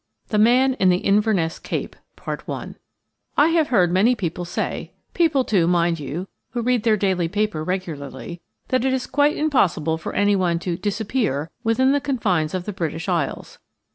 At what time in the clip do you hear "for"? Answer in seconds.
9.99-10.13